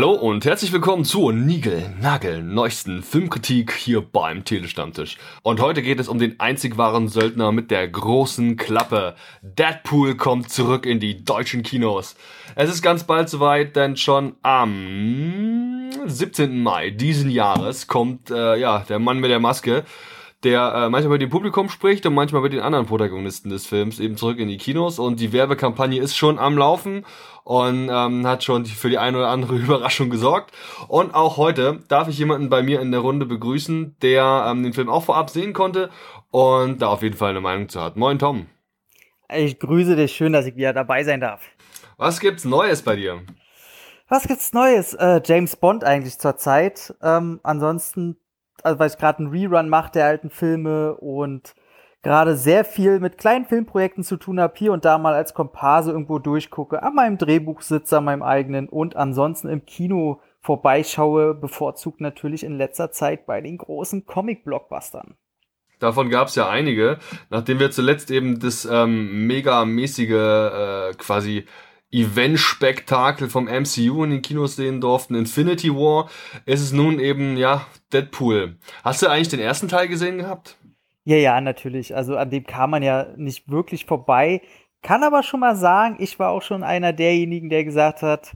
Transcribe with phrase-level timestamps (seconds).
[0.00, 5.18] Hallo und herzlich willkommen zur Nigel Nagel neuesten Filmkritik hier beim Telestammtisch.
[5.42, 9.14] Und heute geht es um den einzig wahren Söldner mit der großen Klappe.
[9.42, 12.16] Deadpool kommt zurück in die deutschen Kinos.
[12.54, 16.62] Es ist ganz bald soweit, denn schon am 17.
[16.62, 19.84] Mai diesen Jahres kommt äh, ja der Mann mit der Maske
[20.42, 24.00] der äh, manchmal mit dem Publikum spricht und manchmal mit den anderen Protagonisten des Films
[24.00, 27.04] eben zurück in die Kinos und die Werbekampagne ist schon am Laufen
[27.50, 30.54] und ähm, hat schon für die eine oder andere Überraschung gesorgt.
[30.86, 34.72] Und auch heute darf ich jemanden bei mir in der Runde begrüßen, der ähm, den
[34.72, 35.90] Film auch vorab sehen konnte
[36.30, 37.96] und da auf jeden Fall eine Meinung zu hat.
[37.96, 38.46] Moin Tom.
[39.34, 41.42] Ich grüße dich, schön, dass ich wieder dabei sein darf.
[41.96, 43.20] Was gibt's Neues bei dir?
[44.08, 44.94] Was gibt's Neues?
[44.94, 46.94] Äh, James Bond eigentlich zur Zeit.
[47.02, 48.16] Ähm, ansonsten
[48.62, 51.54] also weil ich gerade einen Rerun mache der alten Filme und
[52.02, 55.90] gerade sehr viel mit kleinen Filmprojekten zu tun habe, hier und da mal als Komparse
[55.90, 62.00] irgendwo durchgucke, an meinem Drehbuch sitze, an meinem eigenen und ansonsten im Kino vorbeischaue, bevorzugt
[62.00, 65.14] natürlich in letzter Zeit bei den großen Comic-Blockbustern.
[65.78, 66.98] Davon gab es ja einige,
[67.30, 71.46] nachdem wir zuletzt eben das ähm, megamäßige äh, quasi
[71.92, 76.08] Event-Spektakel vom MCU in den Kinos sehen durften, Infinity War,
[76.46, 78.56] ist es nun eben, ja, Deadpool.
[78.84, 80.56] Hast du eigentlich den ersten Teil gesehen gehabt?
[81.10, 81.96] Ja, ja, natürlich.
[81.96, 84.42] Also an dem kam man ja nicht wirklich vorbei.
[84.80, 88.32] Kann aber schon mal sagen, ich war auch schon einer derjenigen, der gesagt hat,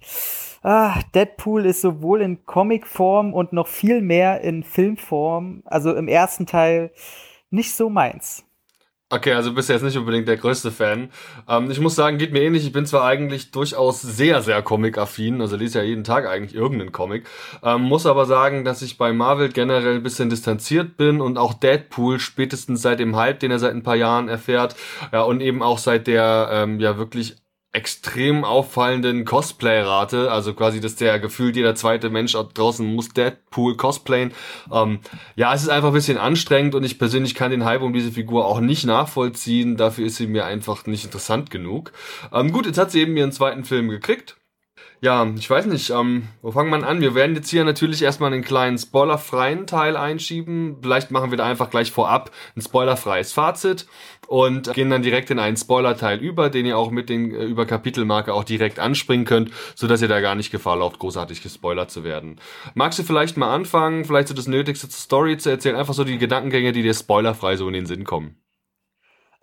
[0.64, 6.47] ah, Deadpool ist sowohl in Comicform und noch viel mehr in Filmform, also im ersten
[6.47, 6.91] Teil,
[7.50, 8.45] nicht so meins.
[9.11, 11.11] Okay, also bist du jetzt nicht unbedingt der größte Fan.
[11.47, 12.65] Ähm, ich muss sagen, geht mir ähnlich.
[12.65, 16.91] Ich bin zwar eigentlich durchaus sehr, sehr Comic-affin, also lese ja jeden Tag eigentlich irgendeinen
[16.91, 17.27] Comic,
[17.63, 21.55] ähm, muss aber sagen, dass ich bei Marvel generell ein bisschen distanziert bin und auch
[21.55, 24.75] Deadpool spätestens seit dem Hype, den er seit ein paar Jahren erfährt,
[25.13, 27.37] ja, und eben auch seit der ähm, ja wirklich
[27.74, 34.33] extrem auffallenden Cosplay-Rate, also quasi, dass der gefühlt jeder zweite Mensch draußen muss Deadpool cosplayen.
[34.73, 35.01] Ähm,
[35.35, 38.13] ja, es ist einfach ein bisschen anstrengend und ich persönlich kann den Hype um diese
[38.13, 39.77] Figur auch nicht nachvollziehen.
[39.77, 41.92] Dafür ist sie mir einfach nicht interessant genug.
[42.33, 44.36] Ähm, gut, jetzt hat sie eben ihren zweiten Film gekriegt.
[45.01, 47.01] Ja, ich weiß nicht, ähm, wo fangen wir an?
[47.01, 50.79] Wir werden jetzt hier natürlich erstmal einen kleinen spoilerfreien Teil einschieben.
[50.81, 53.87] Vielleicht machen wir da einfach gleich vorab ein spoilerfreies Fazit
[54.29, 57.67] und gehen dann direkt in einen Spoiler-Teil über, den ihr auch mit den äh, über
[57.67, 61.91] Kapitelmarke auch direkt anspringen könnt, so dass ihr da gar nicht Gefahr lauft, großartig gespoilert
[61.91, 62.41] zu werden.
[62.75, 66.05] Magst du vielleicht mal anfangen, vielleicht so das Nötigste zur Story zu erzählen, einfach so
[66.05, 68.37] die Gedankengänge, die dir spoilerfrei so in den Sinn kommen?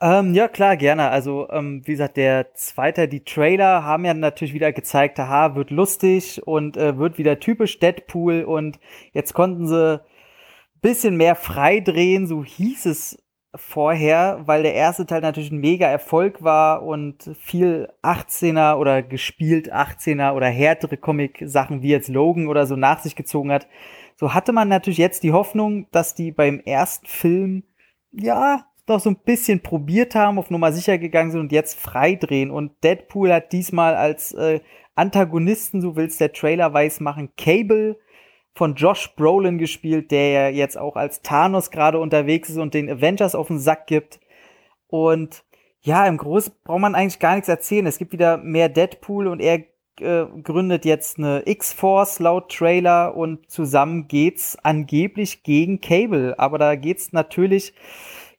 [0.02, 1.10] Ähm, ja, klar, gerne.
[1.10, 5.70] Also, ähm, wie gesagt, der zweite, die Trailer haben ja natürlich wieder gezeigt, haha, wird
[5.70, 8.80] lustig und äh, wird wieder typisch Deadpool und
[9.14, 10.02] jetzt konnten sie
[10.82, 13.24] bisschen mehr freidrehen, so hieß es
[13.54, 19.74] vorher, weil der erste Teil natürlich ein mega Erfolg war und viel 18er oder gespielt
[19.74, 23.68] 18er oder härtere Comic-Sachen wie jetzt Logan oder so nach sich gezogen hat.
[24.16, 27.64] So hatte man natürlich jetzt die Hoffnung, dass die beim ersten Film
[28.12, 32.52] ja noch so ein bisschen probiert haben, auf Nummer sicher gegangen sind und jetzt freidrehen.
[32.52, 34.59] Und Deadpool hat diesmal als äh,
[34.96, 37.97] Antagonisten, so will's der Trailer weiß machen, Cable
[38.53, 42.90] von Josh Brolin gespielt, der ja jetzt auch als Thanos gerade unterwegs ist und den
[42.90, 44.19] Avengers auf den Sack gibt.
[44.88, 45.44] Und
[45.81, 47.88] ja, im Großen braucht man eigentlich gar nichts erzählen.
[47.88, 49.63] Es gibt wieder mehr Deadpool und er
[50.00, 56.38] äh, gründet jetzt eine X-Force laut Trailer und zusammen geht's angeblich gegen Cable.
[56.38, 57.73] Aber da geht's natürlich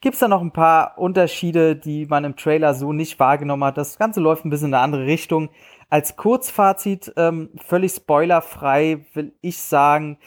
[0.02, 3.78] gibt's da noch ein paar Unterschiede, die man im Trailer so nicht wahrgenommen hat.
[3.78, 5.48] Das Ganze läuft ein bisschen in eine andere Richtung.
[5.88, 10.18] Als Kurzfazit, ähm, völlig spoilerfrei, will ich sagen,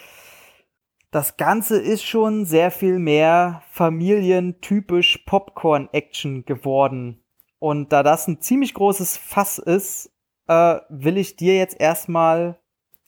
[1.11, 7.23] das Ganze ist schon sehr viel mehr familientypisch Popcorn-Action geworden.
[7.59, 10.11] Und da das ein ziemlich großes Fass ist,
[10.47, 12.59] äh, will ich dir jetzt erstmal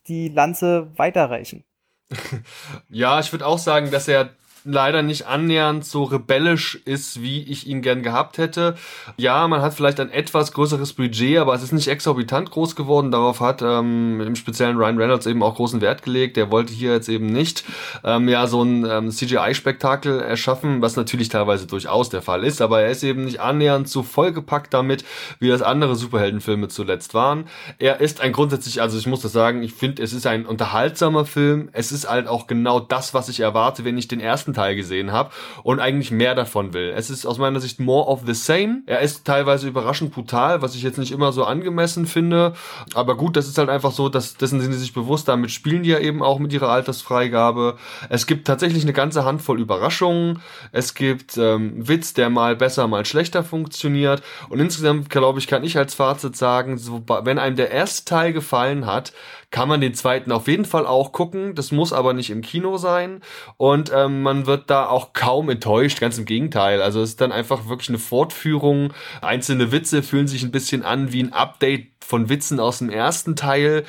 [0.08, 1.64] die Lanze weiterreichen.
[2.90, 4.32] ja, ich würde auch sagen, dass er
[4.68, 8.76] leider nicht annähernd so rebellisch ist, wie ich ihn gern gehabt hätte.
[9.16, 13.10] Ja, man hat vielleicht ein etwas größeres Budget, aber es ist nicht exorbitant groß geworden.
[13.10, 16.36] Darauf hat ähm, im speziellen Ryan Reynolds eben auch großen Wert gelegt.
[16.36, 17.64] Der wollte hier jetzt eben nicht
[18.04, 22.82] ähm, ja so ein ähm, CGI-Spektakel erschaffen, was natürlich teilweise durchaus der Fall ist, aber
[22.82, 25.06] er ist eben nicht annähernd so vollgepackt damit,
[25.40, 27.46] wie das andere Superheldenfilme zuletzt waren.
[27.80, 31.26] Er ist ein grundsätzlich, also ich muss das sagen, ich finde, es ist ein unterhaltsamer
[31.26, 31.70] Film.
[31.72, 35.12] Es ist halt auch genau das, was ich erwarte, wenn ich den ersten Teil gesehen
[35.12, 35.30] habe
[35.64, 36.92] und eigentlich mehr davon will.
[36.96, 38.82] Es ist aus meiner Sicht more of the same.
[38.88, 42.54] Er ist teilweise überraschend brutal, was ich jetzt nicht immer so angemessen finde.
[42.96, 45.28] Aber gut, das ist halt einfach so, dass dessen sind sie sich bewusst.
[45.28, 47.78] Damit spielen die ja eben auch mit ihrer Altersfreigabe.
[48.10, 50.42] Es gibt tatsächlich eine ganze Handvoll Überraschungen.
[50.72, 54.24] Es gibt ähm, Witz, der mal besser, mal schlechter funktioniert.
[54.50, 58.34] Und insgesamt, glaube ich, kann ich als Fazit sagen, so, wenn einem der erste Teil
[58.34, 59.14] gefallen hat,
[59.50, 61.56] kann man den zweiten auf jeden Fall auch gucken.
[61.56, 63.22] Das muss aber nicht im Kino sein.
[63.56, 66.82] Und ähm, man wird da auch kaum enttäuscht, ganz im Gegenteil.
[66.82, 68.94] Also es ist dann einfach wirklich eine Fortführung.
[69.22, 73.36] Einzelne Witze fühlen sich ein bisschen an wie ein Update von Witzen aus dem ersten
[73.36, 73.84] Teil.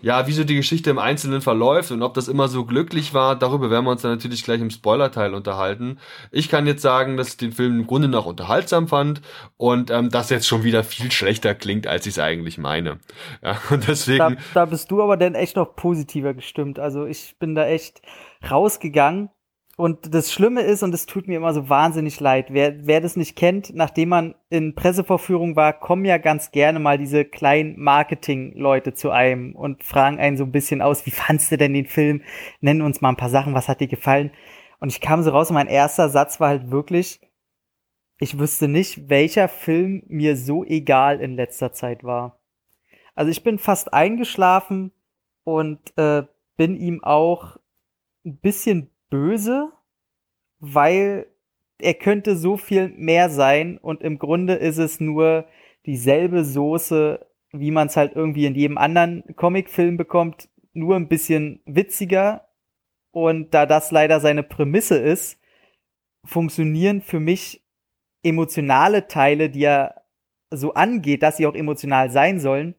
[0.00, 3.36] Ja, wie so die Geschichte im Einzelnen verläuft und ob das immer so glücklich war,
[3.36, 5.98] darüber werden wir uns dann natürlich gleich im Spoiler-Teil unterhalten.
[6.30, 9.20] Ich kann jetzt sagen, dass ich den Film im Grunde noch unterhaltsam fand
[9.58, 12.98] und ähm, das jetzt schon wieder viel schlechter klingt, als ich es eigentlich meine.
[13.42, 14.18] Ja, und deswegen.
[14.18, 16.78] Da, da bist du aber dann echt noch positiver gestimmt.
[16.78, 18.02] Also ich bin da echt
[18.50, 19.30] rausgegangen
[19.80, 23.14] und das Schlimme ist, und es tut mir immer so wahnsinnig leid, wer, wer das
[23.14, 28.94] nicht kennt, nachdem man in Pressevorführung war, kommen ja ganz gerne mal diese kleinen Marketing-Leute
[28.94, 32.22] zu einem und fragen einen so ein bisschen aus, wie fandst du denn den Film?
[32.60, 34.32] Nennen uns mal ein paar Sachen, was hat dir gefallen?
[34.80, 37.20] Und ich kam so raus und mein erster Satz war halt wirklich,
[38.18, 42.40] ich wüsste nicht, welcher Film mir so egal in letzter Zeit war.
[43.18, 44.92] Also ich bin fast eingeschlafen
[45.42, 46.22] und äh,
[46.56, 47.56] bin ihm auch
[48.24, 49.72] ein bisschen böse,
[50.60, 51.26] weil
[51.80, 55.46] er könnte so viel mehr sein und im Grunde ist es nur
[55.84, 61.60] dieselbe Soße, wie man es halt irgendwie in jedem anderen Comicfilm bekommt, nur ein bisschen
[61.66, 62.46] witziger.
[63.10, 65.40] Und da das leider seine Prämisse ist,
[66.24, 67.64] funktionieren für mich
[68.22, 70.04] emotionale Teile, die er
[70.52, 72.76] so angeht, dass sie auch emotional sein sollen,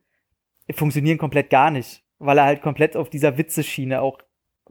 [0.74, 4.20] funktionieren komplett gar nicht, weil er halt komplett auf dieser Witzeschiene auch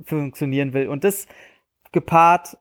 [0.04, 0.88] funktionieren will.
[0.88, 1.26] Und das
[1.92, 2.56] gepaart,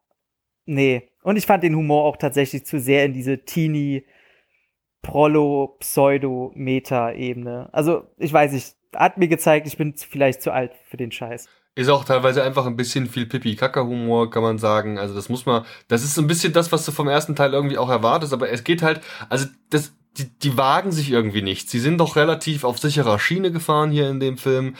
[0.65, 1.09] nee.
[1.23, 4.05] Und ich fand den Humor auch tatsächlich zu sehr in diese Teenie,
[5.01, 7.69] Prollo, Pseudo, Meta-Ebene.
[7.71, 11.47] Also, ich weiß nicht, hat mir gezeigt, ich bin vielleicht zu alt für den Scheiß.
[11.75, 14.97] Ist auch teilweise einfach ein bisschen viel Pipi-Kaka-Humor, kann man sagen.
[14.97, 17.53] Also das muss man, das ist so ein bisschen das, was du vom ersten Teil
[17.53, 21.69] irgendwie auch erwartest, aber es geht halt, also das, die, die wagen sich irgendwie nicht.
[21.69, 24.75] Sie sind doch relativ auf sicherer Schiene gefahren hier in dem Film.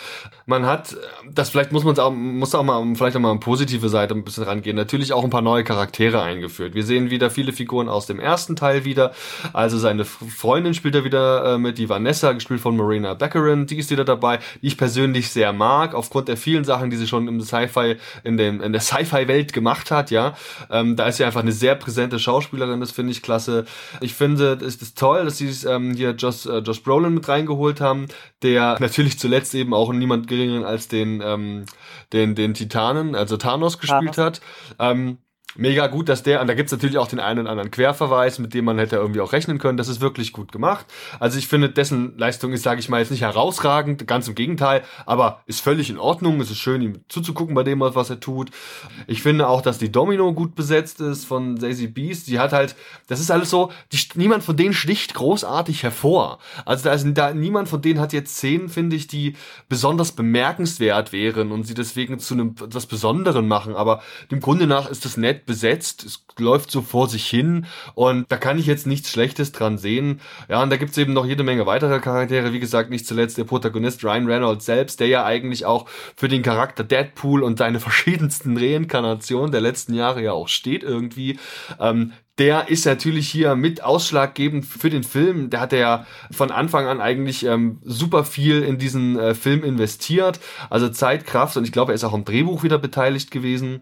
[0.46, 0.96] Man hat,
[1.32, 4.24] das vielleicht muss man auch, muss auch mal, vielleicht auch mal eine positive Seite ein
[4.24, 4.76] bisschen rangehen.
[4.76, 6.74] Natürlich auch ein paar neue Charaktere eingeführt.
[6.74, 9.14] Wir sehen wieder viele Figuren aus dem ersten Teil wieder.
[9.54, 13.68] Also seine Freundin spielt er wieder äh, mit, die Vanessa, gespielt von Marina Beckerin.
[13.68, 17.08] Die ist wieder dabei, die ich persönlich sehr mag, aufgrund der vielen Sachen, die sie
[17.08, 20.36] schon im Sci-Fi, in dem, in der Sci-Fi-Welt gemacht hat, ja.
[20.72, 23.66] Ähm, da ist sie einfach eine sehr präsente Schauspielerin, das finde ich klasse.
[24.02, 27.82] Ich finde, es ist toll, dass sie ähm, hier Josh, äh, Josh Brolin mit reingeholt
[27.82, 28.08] haben,
[28.42, 31.66] der natürlich zuletzt eben auch niemand geringeren als den, ähm,
[32.14, 34.18] den, den Titanen, also Thanos gespielt Thanos.
[34.18, 34.42] hat.
[34.80, 35.20] Ähm,
[35.56, 38.54] mega gut, dass der, und da gibt's natürlich auch den einen oder anderen Querverweis, mit
[38.54, 39.78] dem man hätte irgendwie auch rechnen können.
[39.78, 40.86] Das ist wirklich gut gemacht.
[41.20, 44.84] Also ich finde, dessen Leistung ist, sage ich mal, jetzt nicht herausragend, ganz im Gegenteil,
[45.06, 46.40] aber ist völlig in Ordnung.
[46.42, 48.52] Es ist schön, ihm zuzugucken bei dem, was er tut.
[49.08, 52.28] Ich finde auch, dass die Domino gut besetzt ist von Daisy Beast.
[52.28, 52.76] Die hat halt,
[53.08, 56.40] das ist alles so, die, niemand von denen sticht großartig hervor.
[56.66, 59.36] Also da ist da, niemand von denen hat jetzt Szenen, finde ich, die
[59.70, 63.76] besonders bemerkenswert wären und sie deswegen zu einem etwas Besonderen machen.
[63.76, 68.32] Aber dem Grunde nach ist das nett besetzt, es läuft so vor sich hin und
[68.32, 70.22] da kann ich jetzt nichts Schlechtes dran sehen.
[70.50, 73.44] Ja, und da gibt's eben noch jede Menge weitere Charaktere, wie gesagt, nicht zuletzt der
[73.44, 78.58] Protagonist Ryan Reynolds selbst, der ja eigentlich auch für den Charakter Deadpool und seine verschiedensten
[78.58, 81.40] Reinkarnationen der letzten Jahre ja auch steht irgendwie.
[81.80, 85.50] Ähm, der ist natürlich hier mit ausschlaggebend für den Film.
[85.50, 90.40] Der hat ja von Anfang an eigentlich ähm, super viel in diesen äh, Film investiert.
[90.70, 93.82] Also Zeit, Kraft und ich glaube, er ist auch im Drehbuch wieder beteiligt gewesen.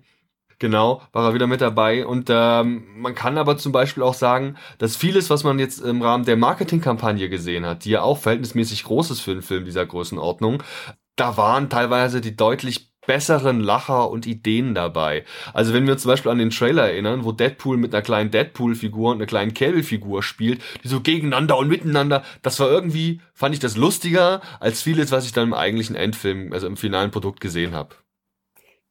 [0.60, 2.06] Genau, war er wieder mit dabei.
[2.06, 6.02] Und ähm, man kann aber zum Beispiel auch sagen, dass vieles, was man jetzt im
[6.02, 9.86] Rahmen der Marketingkampagne gesehen hat, die ja auch verhältnismäßig groß ist für einen Film dieser
[9.86, 10.64] Größenordnung,
[11.18, 15.26] da waren teilweise die deutlich besseren Lacher und Ideen dabei.
[15.54, 18.32] Also wenn wir uns zum Beispiel an den Trailer erinnern, wo Deadpool mit einer kleinen
[18.32, 23.54] Deadpool-Figur und einer kleinen Cable-Figur spielt, die so gegeneinander und miteinander, das war irgendwie, fand
[23.54, 27.42] ich das lustiger als vieles, was ich dann im eigentlichen Endfilm, also im finalen Produkt
[27.42, 27.96] gesehen habe.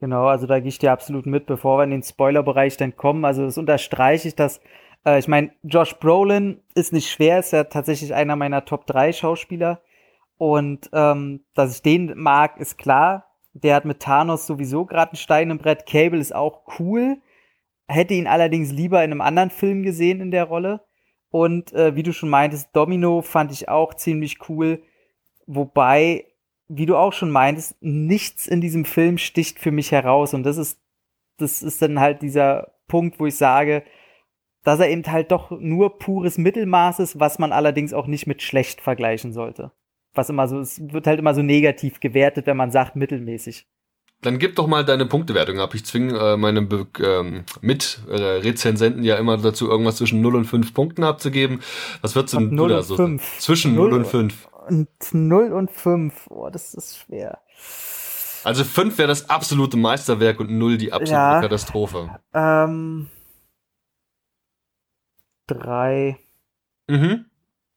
[0.01, 3.25] Genau, also da gehe ich dir absolut mit, bevor wir in den Spoiler-Bereich dann kommen.
[3.25, 4.61] Also das unterstreiche ich, dass,
[5.07, 9.13] äh, ich meine, Josh Brolin ist nicht schwer, ist ja tatsächlich einer meiner Top 3
[9.13, 9.81] Schauspieler.
[10.37, 13.31] Und ähm, dass ich den mag, ist klar.
[13.53, 15.87] Der hat mit Thanos sowieso gerade einen Stein im Brett.
[15.87, 17.19] Cable ist auch cool.
[17.87, 20.81] Hätte ihn allerdings lieber in einem anderen Film gesehen in der Rolle.
[21.31, 24.83] Und äh, wie du schon meintest, Domino fand ich auch ziemlich cool.
[25.47, 26.27] Wobei
[26.69, 30.35] wie du auch schon meintest, nichts in diesem Film sticht für mich heraus.
[30.35, 30.81] Und das ist,
[31.39, 33.85] das ist dann halt dieser Punkt, wo ich sage,
[34.63, 38.43] dass er eben halt doch nur pures Mittelmaß ist, was man allerdings auch nicht mit
[38.43, 39.73] schlecht vergleichen sollte.
[40.15, 43.67] Was immer so, es wird halt immer so negativ gewertet, wenn man sagt mittelmäßig.
[44.23, 45.75] Dann gib doch mal deine Punktewertung ab.
[45.75, 50.73] Ich zwinge äh, meine Be ähm, Mit-Rezensenten ja immer dazu, irgendwas zwischen 0 und 5
[50.73, 51.61] Punkten abzugeben.
[52.01, 52.97] Was würdest du, 0 da so?
[52.97, 53.39] 5.
[53.39, 54.49] Zwischen 0, 0 und 5.
[54.67, 56.29] Und 0 und 5.
[56.31, 57.41] Oh, das ist schwer.
[58.45, 62.19] Also 5 wäre das absolute Meisterwerk und 0 die absolute ja, Katastrophe.
[62.35, 63.09] Ähm.
[65.47, 66.19] 3.
[66.89, 67.27] Mhm.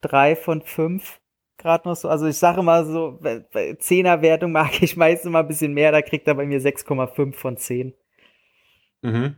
[0.01, 1.19] 3 von 5.
[1.57, 2.07] Gerade noch so.
[2.09, 5.91] Also ich sage mal so, bei 10er Wertung mag ich meistens mal ein bisschen mehr,
[5.91, 7.93] da kriegt er bei mir 6,5 von 10.
[9.01, 9.35] Mhm.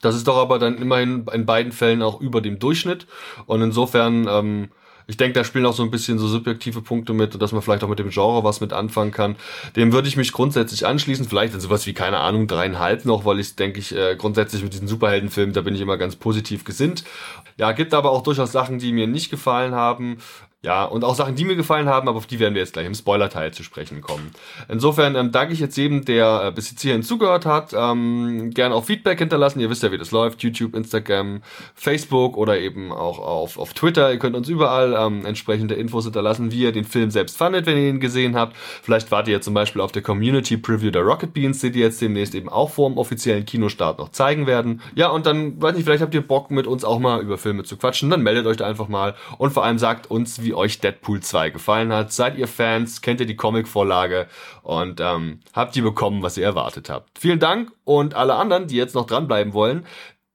[0.00, 3.06] Das ist doch aber dann immerhin in beiden Fällen auch über dem Durchschnitt.
[3.46, 4.72] Und insofern ähm,
[5.06, 7.84] ich denke, da spielen auch so ein bisschen so subjektive Punkte mit, dass man vielleicht
[7.84, 9.36] auch mit dem Genre was mit anfangen kann.
[9.76, 11.28] Dem würde ich mich grundsätzlich anschließen.
[11.28, 14.88] Vielleicht sowas wie, keine Ahnung, dreieinhalb noch, weil ich denke ich, äh, grundsätzlich mit diesen
[14.88, 17.04] Superheldenfilmen, da bin ich immer ganz positiv gesinnt.
[17.56, 20.18] Ja, gibt aber auch durchaus Sachen, die mir nicht gefallen haben.
[20.64, 22.86] Ja, und auch Sachen, die mir gefallen haben, aber auf die werden wir jetzt gleich
[22.86, 24.30] im Spoiler-Teil zu sprechen kommen.
[24.68, 27.72] Insofern ähm, danke ich jetzt jedem, der äh, bis jetzt hierhin zugehört hat.
[27.76, 29.58] Ähm, gerne auch Feedback hinterlassen.
[29.58, 30.40] Ihr wisst ja, wie das läuft.
[30.44, 31.42] YouTube, Instagram,
[31.74, 34.12] Facebook oder eben auch auf, auf Twitter.
[34.12, 37.76] Ihr könnt uns überall ähm, entsprechende Infos hinterlassen, wie ihr den Film selbst fandet, wenn
[37.76, 38.56] ihr ihn gesehen habt.
[38.84, 42.00] Vielleicht wart ihr zum Beispiel auf der Community Preview der Rocket Beans, die die jetzt
[42.00, 44.80] demnächst eben auch vor dem offiziellen Kinostart noch zeigen werden.
[44.94, 47.64] Ja, und dann, weiß nicht, vielleicht habt ihr Bock, mit uns auch mal über Filme
[47.64, 48.10] zu quatschen.
[48.10, 51.20] Dann meldet euch da einfach mal und vor allem sagt uns, wie wie euch Deadpool
[51.20, 52.12] 2 gefallen hat.
[52.12, 53.00] Seid ihr Fans?
[53.00, 54.26] Kennt ihr die Comic-Vorlage?
[54.62, 57.18] Und ähm, habt ihr bekommen, was ihr erwartet habt?
[57.18, 59.86] Vielen Dank und alle anderen, die jetzt noch dranbleiben wollen,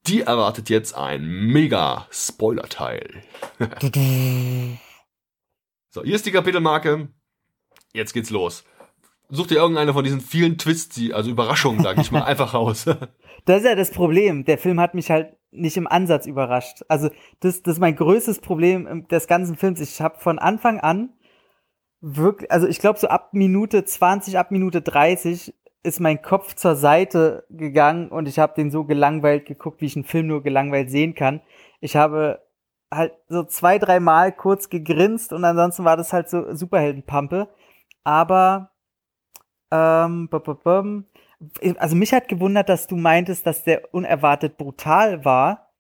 [0.08, 3.22] die erwartet jetzt ein mega Spoiler-Teil.
[5.90, 7.10] so, hier ist die Kapitelmarke.
[7.94, 8.64] Jetzt geht's los.
[9.30, 12.86] Such dir irgendeine von diesen vielen Twists, also Überraschungen, sag ich mal, einfach raus.
[13.46, 14.46] Das ist ja das Problem.
[14.46, 16.84] Der Film hat mich halt nicht im Ansatz überrascht.
[16.88, 17.10] Also
[17.40, 19.80] das, das ist mein größtes Problem des ganzen Films.
[19.80, 21.14] Ich habe von Anfang an
[22.02, 26.76] wirklich, also ich glaube so ab Minute 20, ab Minute 30 ist mein Kopf zur
[26.76, 30.90] Seite gegangen und ich habe den so gelangweilt geguckt, wie ich einen Film nur gelangweilt
[30.90, 31.42] sehen kann.
[31.80, 32.42] Ich habe
[32.94, 37.50] halt so zwei, drei Mal kurz gegrinst und ansonsten war das halt so Superheldenpampe.
[38.04, 38.72] Aber
[39.72, 40.30] ähm,
[41.78, 45.72] also mich hat gewundert, dass du meintest, dass der unerwartet brutal war.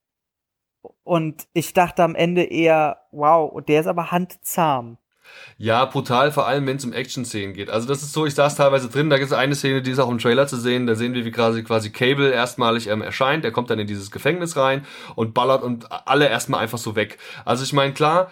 [1.04, 4.98] Und ich dachte am Ende eher, wow, der ist aber handzahm.
[5.58, 7.70] Ja, brutal, vor allem wenn es um Action-Szenen geht.
[7.70, 10.00] Also das ist so, ich saß teilweise drin, da gibt es eine Szene, die ist
[10.00, 13.44] auch im Trailer zu sehen, da sehen wir, wie quasi, quasi Cable erstmalig ähm, erscheint,
[13.44, 14.86] der kommt dann in dieses Gefängnis rein
[15.16, 17.18] und ballert und alle erstmal einfach so weg.
[17.44, 18.32] Also ich meine, klar,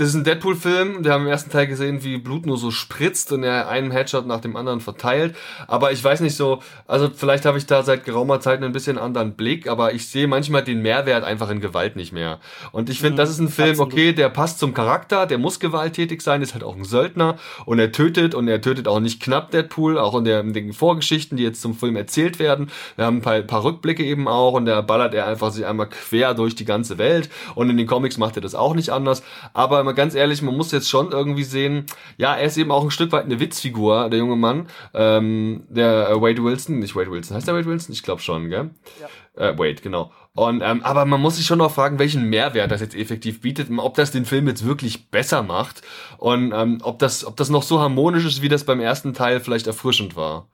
[0.00, 1.04] das ist ein Deadpool-Film.
[1.04, 4.26] Wir haben im ersten Teil gesehen, wie Blut nur so spritzt und er einen Headshot
[4.26, 5.36] nach dem anderen verteilt.
[5.66, 8.96] Aber ich weiß nicht so, also vielleicht habe ich da seit geraumer Zeit ein bisschen
[8.96, 12.40] anderen Blick, aber ich sehe manchmal den Mehrwert einfach in Gewalt nicht mehr.
[12.72, 15.60] Und ich finde, mhm, das ist ein Film, okay, der passt zum Charakter, der muss
[15.60, 19.20] gewalttätig sein, ist halt auch ein Söldner und er tötet und er tötet auch nicht
[19.20, 22.70] knapp Deadpool, auch in, der, in den Vorgeschichten, die jetzt zum Film erzählt werden.
[22.96, 25.90] Wir haben ein paar, paar Rückblicke eben auch und da ballert er einfach sich einmal
[25.90, 29.22] quer durch die ganze Welt und in den Comics macht er das auch nicht anders.
[29.52, 32.84] Aber mal ganz ehrlich, man muss jetzt schon irgendwie sehen, ja, er ist eben auch
[32.84, 34.68] ein Stück weit eine Witzfigur, der junge Mann.
[34.94, 37.92] Ähm, der äh, Wade Wilson, nicht Wade Wilson, heißt der Wade Wilson?
[37.92, 38.70] Ich glaube schon, gell?
[39.00, 39.50] Ja.
[39.50, 40.12] Äh, Wade, genau.
[40.34, 43.68] Und, ähm, aber man muss sich schon noch fragen, welchen Mehrwert das jetzt effektiv bietet,
[43.76, 45.82] ob das den Film jetzt wirklich besser macht
[46.18, 49.40] und ähm, ob, das, ob das noch so harmonisch ist, wie das beim ersten Teil
[49.40, 50.48] vielleicht erfrischend war.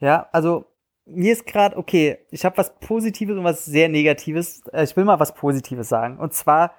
[0.00, 0.64] Ja, also
[1.04, 4.62] mir ist gerade, okay, ich habe was Positives und was sehr Negatives.
[4.72, 6.18] Äh, ich will mal was Positives sagen.
[6.18, 6.74] Und zwar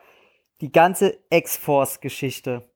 [0.62, 2.70] die ganze X-Force-Geschichte.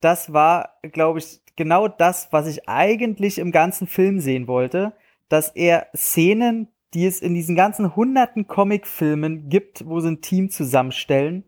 [0.00, 4.94] Das war, glaube ich, genau das, was ich eigentlich im ganzen Film sehen wollte,
[5.28, 10.50] dass er Szenen, die es in diesen ganzen hunderten Comic-Filmen gibt, wo sie ein Team
[10.50, 11.44] zusammenstellen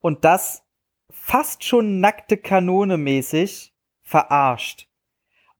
[0.00, 0.64] und das
[1.10, 4.88] fast schon nackte Kanone mäßig verarscht.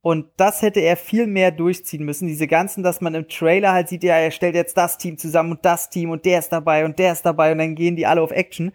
[0.01, 2.27] Und das hätte er viel mehr durchziehen müssen.
[2.27, 5.53] Diese ganzen, dass man im Trailer halt sieht, ja, er stellt jetzt das Team zusammen
[5.53, 8.07] und das Team und der ist dabei und der ist dabei und dann gehen die
[8.07, 8.73] alle auf Action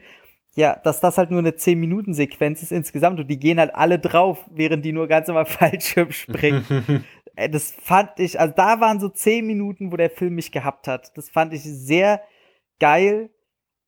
[0.57, 4.43] ja, dass das halt nur eine 10-Minuten-Sequenz ist insgesamt und die gehen halt alle drauf,
[4.49, 7.05] während die nur ganz normal Fallschirm springen.
[7.51, 11.15] Das fand ich, also da waren so 10 Minuten, wo der Film mich gehabt hat.
[11.15, 12.23] Das fand ich sehr
[12.79, 13.29] geil.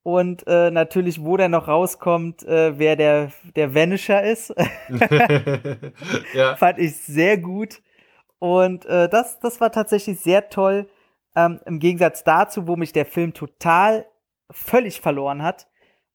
[0.04, 4.54] Und äh, natürlich, wo der noch rauskommt, äh, wer der, der Vanisher ist.
[6.36, 6.56] ja.
[6.58, 7.82] Fand ich sehr gut.
[8.38, 10.88] Und äh, das, das war tatsächlich sehr toll.
[11.36, 14.06] Ähm, Im Gegensatz dazu, wo mich der Film total
[14.52, 15.66] völlig verloren hat,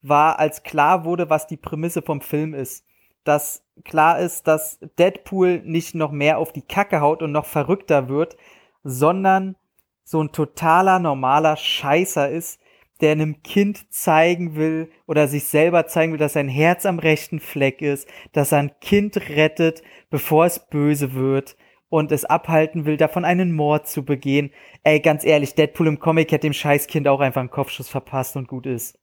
[0.08, 2.84] war, als klar wurde, was die Prämisse vom Film ist.
[3.24, 8.08] Dass klar ist, dass Deadpool nicht noch mehr auf die Kacke haut und noch verrückter
[8.08, 8.36] wird,
[8.82, 9.56] sondern
[10.04, 12.60] so ein totaler normaler Scheißer ist,
[13.00, 17.40] der einem Kind zeigen will oder sich selber zeigen will, dass sein Herz am rechten
[17.40, 21.56] Fleck ist, dass er ein Kind rettet, bevor es böse wird
[21.88, 24.52] und es abhalten will, davon einen Mord zu begehen.
[24.84, 28.48] Ey, ganz ehrlich, Deadpool im Comic hätte dem Scheißkind auch einfach einen Kopfschuss verpasst und
[28.48, 28.98] gut ist.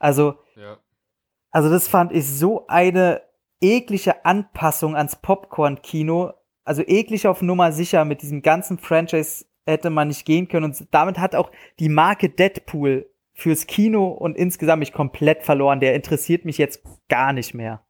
[0.00, 0.78] Also, ja.
[1.52, 3.22] also das fand ich so eine
[3.60, 6.32] eklige Anpassung ans Popcorn-Kino,
[6.64, 10.88] also eklig auf Nummer sicher mit diesem ganzen Franchise hätte man nicht gehen können und
[10.90, 15.80] damit hat auch die Marke Deadpool fürs Kino und insgesamt mich komplett verloren.
[15.80, 17.84] Der interessiert mich jetzt gar nicht mehr.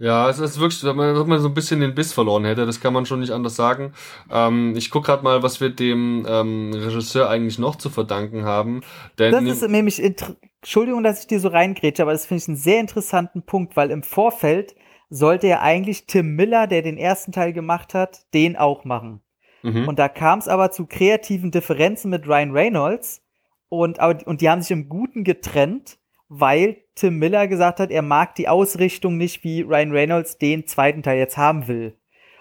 [0.00, 2.64] Ja, es ist wirklich, wenn man, wenn man so ein bisschen den Biss verloren hätte,
[2.66, 3.92] das kann man schon nicht anders sagen.
[4.30, 8.82] Ähm, ich guck gerade mal, was wir dem ähm, Regisseur eigentlich noch zu verdanken haben.
[9.18, 12.56] Denn das ist nämlich, Entschuldigung, dass ich dir so reingrätsche, aber das finde ich einen
[12.56, 14.76] sehr interessanten Punkt, weil im Vorfeld
[15.10, 19.20] sollte ja eigentlich Tim Miller, der den ersten Teil gemacht hat, den auch machen.
[19.62, 19.88] Mhm.
[19.88, 23.22] Und da kam es aber zu kreativen Differenzen mit Ryan Reynolds
[23.68, 25.98] und, aber, und die haben sich im Guten getrennt
[26.28, 31.02] weil Tim Miller gesagt hat, er mag die Ausrichtung nicht, wie Ryan Reynolds den zweiten
[31.02, 31.96] Teil jetzt haben will.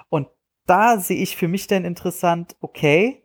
[0.10, 0.28] Und
[0.66, 3.24] da sehe ich für mich dann interessant, okay,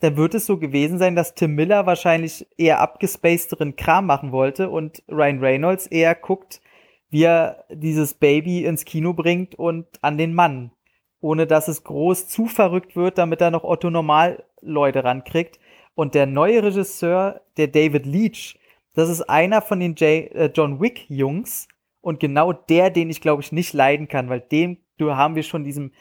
[0.00, 4.68] dann wird es so gewesen sein, dass Tim Miller wahrscheinlich eher abgespacederen Kram machen wollte
[4.68, 6.60] und Ryan Reynolds eher guckt,
[7.08, 10.70] wie er dieses Baby ins Kino bringt und an den Mann.
[11.20, 15.58] Ohne dass es groß zu verrückt wird, damit er noch Otto Normal Leute rankriegt.
[15.94, 18.58] Und der neue Regisseur, der David Leach,
[18.96, 21.68] das ist einer von den J äh, John Wick Jungs
[22.00, 25.62] und genau der, den ich glaube ich nicht leiden kann, weil dem haben wir schon
[25.62, 25.92] diesem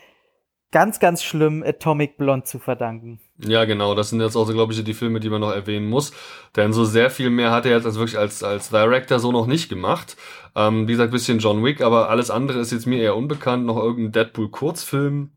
[0.72, 3.22] ganz, ganz schlimmen Atomic Blonde zu verdanken.
[3.38, 3.96] Ja, genau.
[3.96, 6.12] Das sind jetzt auch, so, glaube ich, die Filme, die man noch erwähnen muss.
[6.58, 9.48] Denn so sehr viel mehr hat er jetzt als wirklich als, als Director so noch
[9.48, 10.18] nicht gemacht.
[10.54, 13.66] Ähm, wie gesagt, bisschen John Wick, aber alles andere ist jetzt mir eher unbekannt.
[13.66, 15.32] Noch irgendein Deadpool-Kurzfilm.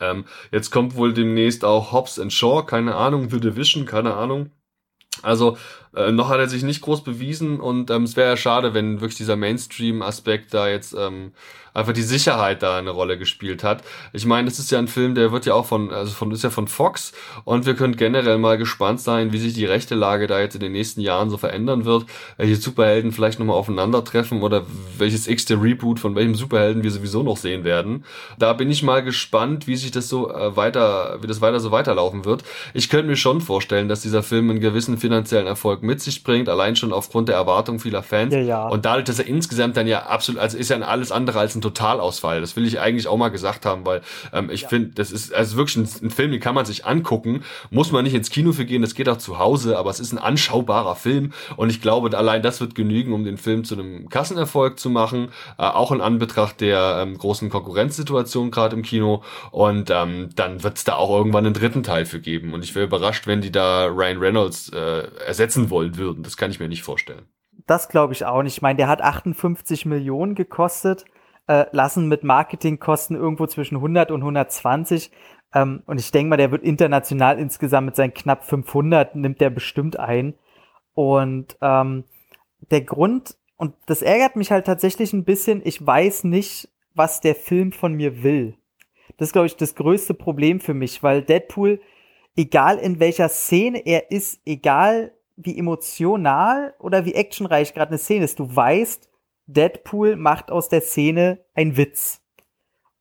[0.00, 4.50] Ähm, jetzt kommt wohl demnächst auch Hobbs and Shaw, keine Ahnung, The Division, keine Ahnung.
[5.22, 5.56] Also
[5.96, 9.00] äh, noch hat er sich nicht groß bewiesen und ähm, es wäre ja schade, wenn
[9.00, 11.32] wirklich dieser Mainstream-Aspekt da jetzt ähm,
[11.74, 13.82] einfach die Sicherheit da eine Rolle gespielt hat.
[14.12, 16.44] Ich meine, das ist ja ein Film, der wird ja auch von, also von, ist
[16.44, 17.12] ja von Fox
[17.44, 20.60] und wir können generell mal gespannt sein, wie sich die rechte Lage da jetzt in
[20.60, 24.64] den nächsten Jahren so verändern wird, welche Superhelden vielleicht nochmal aufeinandertreffen oder
[24.96, 28.04] welches x-te Reboot von welchem Superhelden wir sowieso noch sehen werden.
[28.38, 31.72] Da bin ich mal gespannt, wie sich das so äh, weiter, wie das weiter so
[31.72, 32.44] weiterlaufen wird.
[32.72, 36.48] Ich könnte mir schon vorstellen, dass dieser Film einen gewissen finanziellen Erfolg mit sich bringt,
[36.48, 38.32] allein schon aufgrund der Erwartung vieler Fans.
[38.34, 38.68] Ja, ja.
[38.68, 41.60] Und dadurch, dass er insgesamt dann ja absolut, also ist ja alles andere als ein
[41.60, 42.40] Totalausfall.
[42.40, 44.68] Das will ich eigentlich auch mal gesagt haben, weil ähm, ich ja.
[44.68, 47.44] finde, das ist also wirklich ein, ein, Film, den kann man sich angucken.
[47.70, 50.12] Muss man nicht ins Kino für gehen, das geht auch zu Hause, aber es ist
[50.12, 54.08] ein anschaubarer Film und ich glaube, allein das wird genügen, um den Film zu einem
[54.08, 59.90] Kassenerfolg zu machen, äh, auch in Anbetracht der ähm, großen Konkurrenzsituation gerade im Kino und
[59.90, 62.86] ähm, dann wird es da auch irgendwann einen dritten Teil für geben und ich wäre
[62.86, 66.22] überrascht, wenn die da Ryan Reynolds äh, ersetzen wollen würden.
[66.22, 67.26] Das kann ich mir nicht vorstellen.
[67.66, 68.56] Das glaube ich auch nicht.
[68.56, 71.04] Ich meine, der hat 58 Millionen gekostet
[71.48, 75.10] äh, lassen mit Marketingkosten irgendwo zwischen 100 und 120.
[75.52, 79.50] Ähm, und ich denke mal, der wird international insgesamt mit seinen knapp 500 nimmt der
[79.50, 80.34] bestimmt ein.
[80.94, 82.04] Und ähm,
[82.70, 87.34] der Grund, und das ärgert mich halt tatsächlich ein bisschen, ich weiß nicht, was der
[87.34, 88.56] Film von mir will.
[89.16, 91.80] Das ist, glaube ich, das größte Problem für mich, weil Deadpool,
[92.36, 98.24] egal in welcher Szene er ist, egal wie emotional oder wie actionreich gerade eine Szene
[98.24, 99.10] ist, du weißt,
[99.46, 102.22] Deadpool macht aus der Szene ein Witz.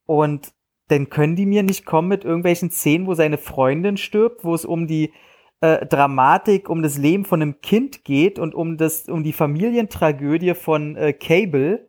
[0.05, 0.53] Und
[0.87, 4.65] dann können die mir nicht kommen mit irgendwelchen Szenen, wo seine Freundin stirbt, wo es
[4.65, 5.13] um die
[5.61, 10.55] äh, Dramatik, um das Leben von einem Kind geht und um das, um die Familientragödie
[10.55, 11.87] von äh, Cable.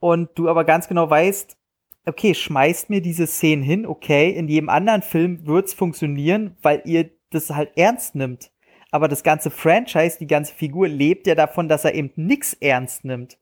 [0.00, 1.56] Und du aber ganz genau weißt,
[2.06, 7.10] okay, schmeißt mir diese Szenen hin, okay, in jedem anderen Film wird's funktionieren, weil ihr
[7.30, 8.50] das halt ernst nimmt.
[8.90, 13.04] Aber das ganze Franchise, die ganze Figur lebt ja davon, dass er eben nix ernst
[13.04, 13.38] nimmt.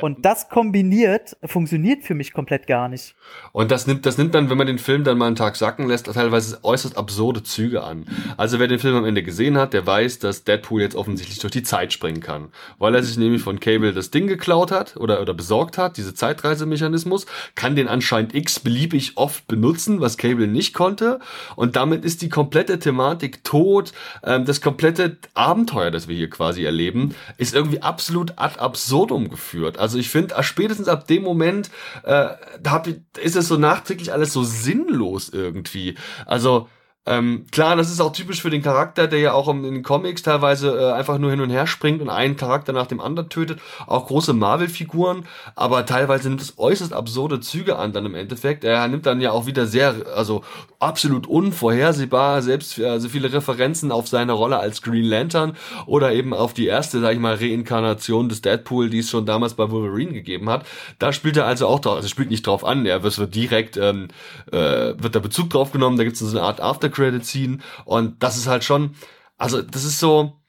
[0.00, 3.14] Und das kombiniert funktioniert für mich komplett gar nicht.
[3.52, 5.86] Und das nimmt, das nimmt dann, wenn man den Film dann mal einen Tag sacken
[5.86, 8.06] lässt, teilweise äußerst absurde Züge an.
[8.36, 11.52] Also wer den Film am Ende gesehen hat, der weiß, dass Deadpool jetzt offensichtlich durch
[11.52, 12.48] die Zeit springen kann.
[12.78, 16.12] Weil er sich nämlich von Cable das Ding geklaut hat oder, oder besorgt hat, diese
[16.12, 21.20] Zeitreisemechanismus, kann den anscheinend x beliebig oft benutzen, was Cable nicht konnte.
[21.54, 23.92] Und damit ist die komplette Thematik tot.
[24.24, 29.78] Ähm, das komplette Abenteuer, das wir hier quasi erleben, ist irgendwie absolut ad absurdum geführt.
[29.84, 31.70] Also ich finde, spätestens ab dem Moment
[32.04, 32.28] äh,
[32.66, 35.96] hab, ist es so nachträglich alles so sinnlos irgendwie.
[36.24, 36.70] Also
[37.06, 40.22] ähm, klar, das ist auch typisch für den Charakter, der ja auch in den Comics
[40.22, 43.60] teilweise äh, einfach nur hin und her springt und einen Charakter nach dem anderen tötet.
[43.86, 48.64] Auch große Marvel-Figuren, aber teilweise nimmt es äußerst absurde Züge an dann im Endeffekt.
[48.64, 50.44] Er nimmt dann ja auch wieder sehr, also
[50.78, 56.54] absolut unvorhersehbar, selbst also viele Referenzen auf seine Rolle als Green Lantern oder eben auf
[56.54, 60.48] die erste, sag ich mal, Reinkarnation des Deadpool, die es schon damals bei Wolverine gegeben
[60.48, 60.64] hat.
[60.98, 64.08] Da spielt er also auch drauf, also spielt nicht drauf an, er wird direkt, ähm,
[64.50, 67.58] äh, wird da Bezug drauf genommen, da gibt es so eine Art After Credit Scene
[67.84, 68.94] und das ist halt schon,
[69.36, 70.40] also das ist so,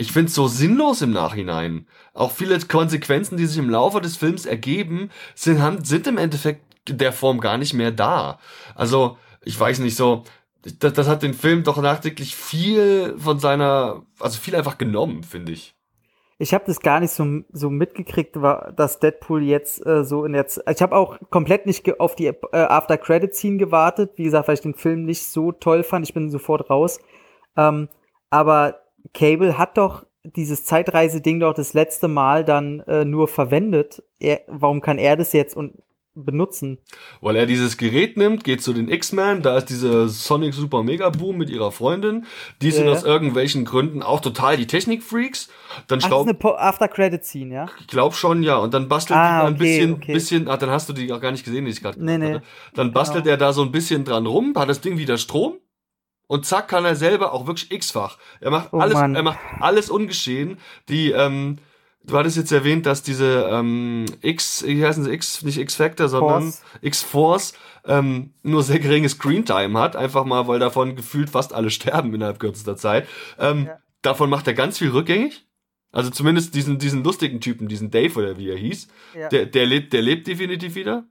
[0.00, 1.86] ich finde es so sinnlos im Nachhinein.
[2.14, 7.12] Auch viele Konsequenzen, die sich im Laufe des Films ergeben, sind, sind im Endeffekt der
[7.12, 8.38] Form gar nicht mehr da.
[8.74, 10.24] Also, ich weiß nicht, so,
[10.62, 15.52] das, das hat den Film doch nachträglich viel von seiner, also viel einfach genommen, finde
[15.52, 15.74] ich.
[16.42, 20.32] Ich habe das gar nicht so, so mitgekriegt, war, dass Deadpool jetzt äh, so in
[20.32, 24.12] der Z Ich habe auch komplett nicht auf die äh, After Credit Scene gewartet.
[24.16, 26.06] Wie gesagt, weil ich den Film nicht so toll fand.
[26.06, 26.98] Ich bin sofort raus.
[27.58, 27.90] Ähm,
[28.30, 28.80] aber
[29.12, 34.02] Cable hat doch dieses Zeitreise-Ding doch das letzte Mal dann äh, nur verwendet.
[34.18, 35.74] Er, warum kann er das jetzt und
[36.14, 36.78] benutzen?
[37.20, 41.08] Weil er dieses Gerät nimmt, geht zu den X-Men, da ist diese Sonic Super Mega
[41.10, 42.26] Boom mit ihrer Freundin.
[42.62, 42.92] Die sind ja.
[42.92, 45.48] aus irgendwelchen Gründen auch total die Technik-Freaks.
[45.86, 47.66] Dann Ach, das ist eine After-Credit-Scene, ja?
[47.80, 48.56] Ich glaube schon, ja.
[48.56, 50.12] Und dann bastelt ah, ein okay, bisschen, okay.
[50.12, 52.34] bisschen, ah, dann hast du die auch gar nicht gesehen, die ich gerade nee, nee.
[52.34, 52.42] Hatte.
[52.74, 53.34] Dann bastelt genau.
[53.34, 55.58] er da so ein bisschen dran rum, hat das Ding wieder Strom
[56.26, 58.16] und zack kann er selber auch wirklich x-fach.
[58.40, 59.16] Er macht oh, alles, Mann.
[59.16, 60.58] er macht alles ungeschehen.
[60.88, 61.58] Die, ähm,
[62.04, 66.52] du hattest jetzt erwähnt, dass diese ähm, X, wie heißen sie X, nicht X-Factor, sondern
[66.80, 67.54] X-Force
[67.86, 72.38] ähm, nur sehr geringe Screentime hat, einfach mal, weil davon gefühlt fast alle sterben innerhalb
[72.38, 73.06] kürzester Zeit.
[73.38, 73.78] Ähm, ja.
[74.02, 75.46] Davon macht er ganz viel rückgängig.
[75.92, 79.28] Also zumindest diesen, diesen lustigen Typen, diesen Dave oder wie er hieß, ja.
[79.28, 81.04] der, der lebt, der lebt definitiv wieder.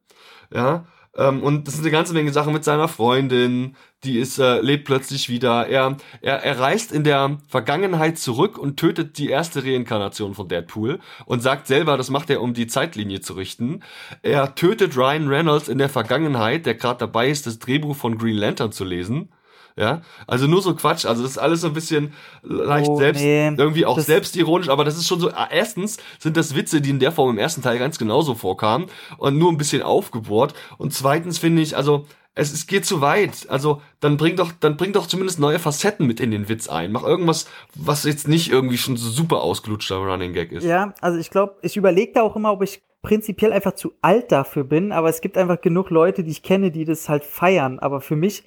[0.53, 0.87] Ja.
[1.19, 4.85] Ähm, und das ist eine ganze Menge Sachen mit seiner Freundin, die ist, äh, lebt
[4.85, 5.67] plötzlich wieder.
[5.67, 10.99] Er, er, er reist in der Vergangenheit zurück und tötet die erste Reinkarnation von Deadpool
[11.25, 13.81] und sagt selber, das macht er, um die Zeitlinie zu richten.
[14.21, 18.37] Er tötet Ryan Reynolds in der Vergangenheit, der gerade dabei ist, das Drehbuch von Green
[18.37, 19.29] Lantern zu lesen.
[19.75, 21.05] Ja, also nur so Quatsch.
[21.05, 23.47] Also das ist alles so ein bisschen leicht oh, selbst, nee.
[23.57, 27.11] irgendwie auch selbstironisch, aber das ist schon so, erstens sind das Witze, die in der
[27.11, 30.53] Form im ersten Teil ganz genauso vorkamen und nur ein bisschen aufgebohrt.
[30.77, 32.05] Und zweitens finde ich, also
[32.35, 33.47] es, es geht zu weit.
[33.49, 36.91] Also dann bring doch, dann bring doch zumindest neue Facetten mit in den Witz ein.
[36.91, 40.63] Mach irgendwas, was jetzt nicht irgendwie schon so super ausgelutschter Running Gag ist.
[40.63, 44.31] Ja, also ich glaube, ich überlege da auch immer, ob ich prinzipiell einfach zu alt
[44.31, 47.79] dafür bin, aber es gibt einfach genug Leute, die ich kenne, die das halt feiern.
[47.79, 48.43] Aber für mich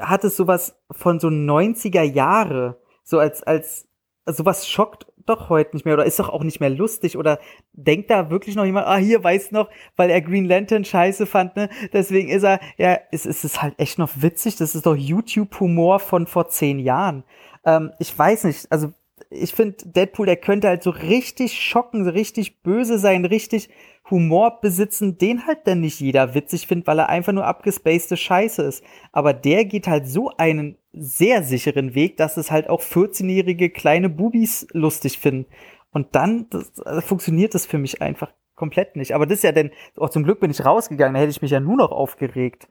[0.00, 3.88] hat es sowas von so 90er Jahre, so als, als,
[4.26, 7.38] sowas schockt doch heute nicht mehr oder ist doch auch nicht mehr lustig oder
[7.72, 11.56] denkt da wirklich noch jemand, ah, hier weiß noch, weil er Green Lantern scheiße fand,
[11.56, 11.68] ne?
[11.92, 14.56] Deswegen ist er, ja, es, es ist halt echt noch witzig.
[14.56, 17.24] Das ist doch YouTube-Humor von vor zehn Jahren.
[17.64, 18.92] Ähm, ich weiß nicht, also
[19.30, 23.68] ich finde, Deadpool, der könnte halt so richtig schocken, so richtig böse sein, richtig
[24.10, 28.62] Humor besitzen, den halt dann nicht jeder witzig findet, weil er einfach nur abgespacede Scheiße
[28.62, 28.82] ist.
[29.12, 34.08] Aber der geht halt so einen sehr sicheren Weg, dass es halt auch 14-jährige kleine
[34.08, 35.46] Bubis lustig finden.
[35.90, 39.14] Und dann das, also funktioniert das für mich einfach komplett nicht.
[39.14, 41.50] Aber das ist ja denn, oh, zum Glück bin ich rausgegangen, da hätte ich mich
[41.50, 42.68] ja nur noch aufgeregt.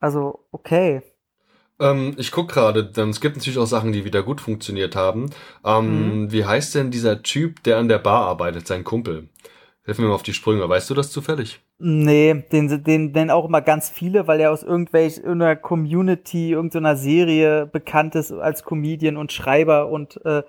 [0.00, 1.02] Also, okay.
[1.80, 5.30] Ähm, ich guck gerade, es gibt natürlich auch Sachen, die wieder gut funktioniert haben.
[5.64, 6.32] Ähm, mhm.
[6.32, 9.28] Wie heißt denn dieser Typ, der an der Bar arbeitet, sein Kumpel?
[9.84, 10.68] Helfen wir mal auf die Sprünge.
[10.68, 11.60] Weißt du das zufällig?
[11.78, 16.96] Nee, den, den nennen auch immer ganz viele, weil er aus irgendwelch, irgendeiner Community, irgendeiner
[16.96, 20.42] Serie bekannt ist als Comedian und Schreiber und äh,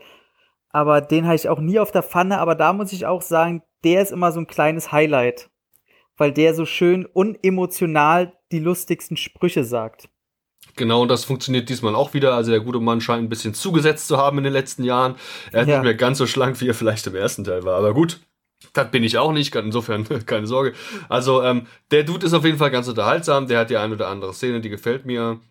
[0.72, 3.64] aber den habe ich auch nie auf der Pfanne, aber da muss ich auch sagen,
[3.84, 5.50] der ist immer so ein kleines Highlight,
[6.18, 10.10] weil der so schön unemotional die lustigsten Sprüche sagt.
[10.80, 12.36] Genau, und das funktioniert diesmal auch wieder.
[12.36, 15.16] Also der gute Mann scheint ein bisschen zugesetzt zu haben in den letzten Jahren.
[15.52, 15.76] Er ist ja.
[15.76, 17.78] nicht mehr ganz so schlank, wie er vielleicht im ersten Teil war.
[17.78, 18.22] Aber gut,
[18.72, 20.72] das bin ich auch nicht, insofern keine Sorge.
[21.10, 24.08] Also ähm, der Dude ist auf jeden Fall ganz unterhaltsam, der hat die eine oder
[24.08, 25.42] andere Szene, die gefällt mir.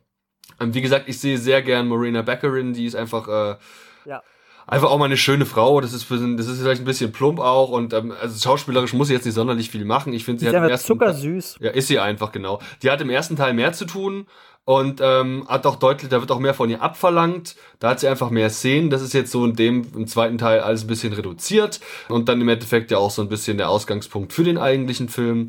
[0.59, 3.57] Ähm, wie gesagt, ich sehe sehr gern Marina Beckerin, die ist einfach äh,
[4.07, 4.23] ja.
[4.67, 5.83] einfach auch mal eine schöne Frau.
[5.83, 9.09] Das ist für, das ist vielleicht ein bisschen plump auch und ähm, also schauspielerisch muss
[9.09, 10.15] sie jetzt nicht sonderlich viel machen.
[10.15, 11.59] Ich finde sie ist hat im ersten zuckersüß.
[11.61, 12.63] Ja, ist sie einfach genau.
[12.83, 14.27] Die hat im ersten Teil mehr zu tun
[14.69, 17.57] und ähm, hat auch deutlich, da wird auch mehr von ihr abverlangt.
[17.79, 18.91] Da hat sie einfach mehr Szenen.
[18.91, 22.39] Das ist jetzt so in dem im zweiten Teil alles ein bisschen reduziert und dann
[22.39, 25.47] im Endeffekt ja auch so ein bisschen der Ausgangspunkt für den eigentlichen Film.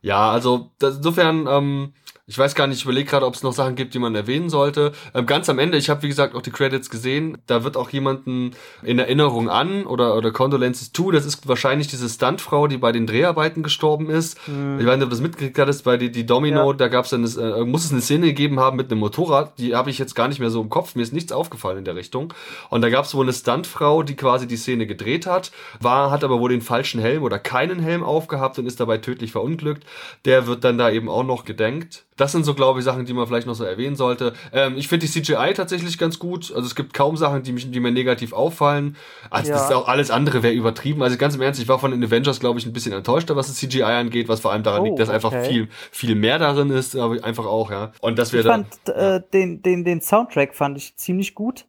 [0.00, 1.92] Ja, also das, insofern ähm,
[2.32, 4.48] ich weiß gar nicht, ich überlege gerade, ob es noch Sachen gibt, die man erwähnen
[4.48, 4.92] sollte.
[5.12, 7.90] Ähm, ganz am Ende, ich habe wie gesagt auch die Credits gesehen, da wird auch
[7.90, 11.10] jemanden in Erinnerung an oder, oder Condolences to.
[11.10, 14.38] Das ist wahrscheinlich diese Stuntfrau, die bei den Dreharbeiten gestorben ist.
[14.48, 14.80] Mhm.
[14.80, 16.76] Ich weiß nicht, ob du das mitgekriegt hattest, bei die, die Domino, ja.
[16.76, 19.74] da gab es dann, äh, muss es eine Szene gegeben haben mit einem Motorrad, die
[19.74, 21.96] habe ich jetzt gar nicht mehr so im Kopf, mir ist nichts aufgefallen in der
[21.96, 22.32] Richtung.
[22.70, 26.24] Und da gab es wohl eine Stuntfrau, die quasi die Szene gedreht hat, war, hat
[26.24, 29.84] aber wohl den falschen Helm oder keinen Helm aufgehabt und ist dabei tödlich verunglückt.
[30.24, 32.04] Der wird dann da eben auch noch gedenkt.
[32.22, 34.32] Das sind so, glaube ich, Sachen, die man vielleicht noch so erwähnen sollte.
[34.52, 36.52] Ähm, ich finde die CGI tatsächlich ganz gut.
[36.54, 38.94] Also es gibt kaum Sachen, die, mich, die mir negativ auffallen.
[39.28, 39.56] Also ja.
[39.56, 41.02] das ist auch alles andere wäre übertrieben.
[41.02, 43.48] Also ganz im Ernst, ich war von den Avengers, glaube ich, ein bisschen enttäuschter, was
[43.48, 45.16] das CGI angeht, was vor allem daran oh, liegt, dass okay.
[45.16, 47.90] einfach viel, viel mehr darin ist, aber einfach auch, ja.
[48.00, 51.66] Und das wäre Ich fand äh, den, den, den Soundtrack fand ich ziemlich gut.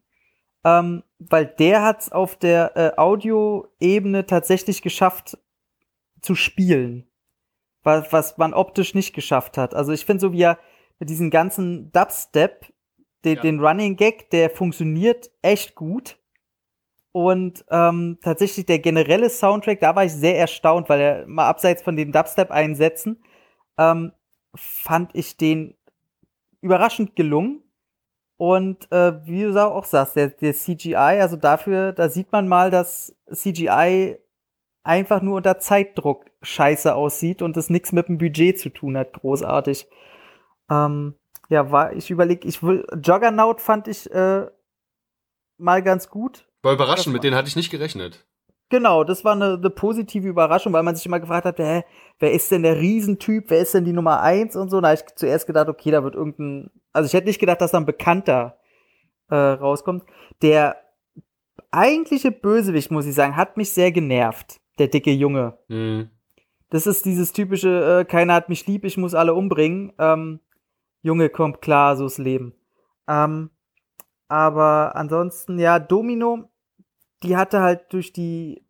[0.63, 5.35] ähm, weil der hat es auf der äh, Audioebene tatsächlich geschafft
[6.21, 7.07] zu spielen,
[7.83, 9.73] was, was man optisch nicht geschafft hat.
[9.73, 10.59] Also ich finde so wie er
[10.99, 12.73] mit diesem ganzen Dubstep,
[13.25, 13.41] den, ja.
[13.41, 16.17] den Running Gag, der funktioniert echt gut.
[17.11, 21.83] Und ähm, tatsächlich der generelle Soundtrack, da war ich sehr erstaunt, weil er mal abseits
[21.83, 23.23] von dem Dubstep einsetzen,
[23.77, 24.13] ähm,
[24.55, 25.75] fand ich den
[26.61, 27.61] überraschend gelungen.
[28.37, 32.71] Und äh, wie du auch sagst, der, der CGI, also dafür, da sieht man mal,
[32.71, 34.17] dass CGI
[34.83, 39.13] einfach nur unter Zeitdruck scheiße aussieht und es nichts mit dem Budget zu tun hat,
[39.13, 39.87] großartig.
[40.69, 41.15] Ähm,
[41.49, 44.47] ja, war, ich überlege, ich will, Juggernaut fand ich äh,
[45.57, 46.47] mal ganz gut.
[46.61, 48.25] War überraschend, mit denen hatte ich nicht gerechnet.
[48.69, 51.83] Genau, das war eine, eine, positive Überraschung, weil man sich immer gefragt hat, hä,
[52.19, 54.81] wer ist denn der Riesentyp, wer ist denn die Nummer eins und so.
[54.81, 57.71] Da habe ich zuerst gedacht, okay, da wird irgendein also ich hätte nicht gedacht, dass
[57.71, 58.59] da ein Bekannter
[59.29, 60.03] äh, rauskommt.
[60.41, 60.77] Der
[61.71, 64.61] eigentliche Bösewicht, muss ich sagen, hat mich sehr genervt.
[64.79, 65.57] Der dicke Junge.
[65.67, 66.09] Mhm.
[66.69, 69.93] Das ist dieses typische, äh, keiner hat mich lieb, ich muss alle umbringen.
[69.99, 70.39] Ähm,
[71.03, 72.55] Junge kommt klar, so ist Leben.
[73.07, 73.51] Ähm,
[74.27, 76.49] aber ansonsten, ja, Domino,
[77.21, 78.65] die hatte halt durch die.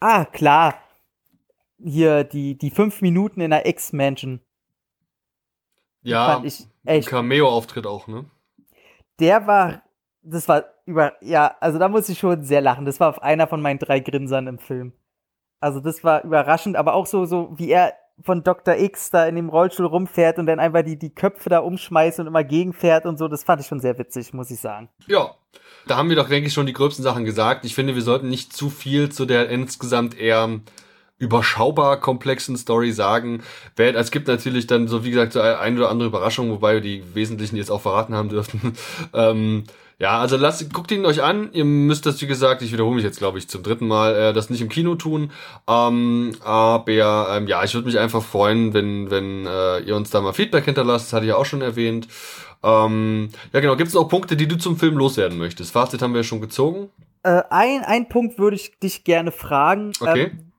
[0.00, 0.74] Ah, klar.
[1.78, 4.40] Hier, die, die fünf Minuten in der X-Mansion.
[6.02, 7.08] Ja, fand ich echt.
[7.08, 8.24] Cameo-Auftritt auch, ne?
[9.20, 9.82] Der war,
[10.22, 12.84] das war über, ja, also da muss ich schon sehr lachen.
[12.84, 14.92] Das war auf einer von meinen drei Grinsern im Film.
[15.62, 18.76] Also das war überraschend, aber auch so, so wie er von Dr.
[18.76, 22.26] X da in dem Rollstuhl rumfährt und dann einfach die, die Köpfe da umschmeißt und
[22.26, 24.88] immer gegenfährt und so, das fand ich schon sehr witzig, muss ich sagen.
[25.06, 25.34] Ja,
[25.86, 27.64] da haben wir doch, denke ich, schon die gröbsten Sachen gesagt.
[27.64, 30.60] Ich finde, wir sollten nicht zu viel zu der insgesamt eher
[31.18, 33.42] überschaubar komplexen Story sagen.
[33.76, 37.02] Es gibt natürlich dann so, wie gesagt, so eine oder andere Überraschung, wobei wir die
[37.14, 38.74] wesentlichen jetzt auch verraten haben dürften.
[39.14, 39.64] ähm,
[40.02, 41.50] ja, also lasst, guckt ihn euch an.
[41.52, 44.32] Ihr müsst das, wie gesagt, ich wiederhole mich jetzt, glaube ich, zum dritten Mal, äh,
[44.32, 45.30] das nicht im Kino tun.
[45.68, 50.20] Ähm, aber ähm, ja, ich würde mich einfach freuen, wenn, wenn äh, ihr uns da
[50.20, 51.06] mal Feedback hinterlasst.
[51.06, 52.08] Das hatte ich ja auch schon erwähnt.
[52.64, 53.76] Ähm, ja, genau.
[53.76, 55.70] Gibt es noch Punkte, die du zum Film loswerden möchtest?
[55.70, 56.90] Fazit haben wir ja schon gezogen.
[57.22, 59.92] Äh, ein, ein Punkt würde ich dich gerne fragen.
[60.00, 60.32] Okay.
[60.32, 60.52] Ähm,